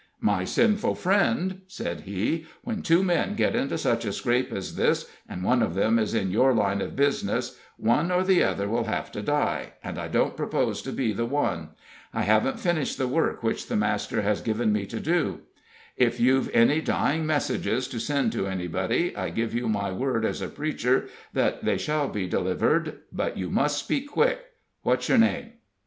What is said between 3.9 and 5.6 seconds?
a scrape as this, and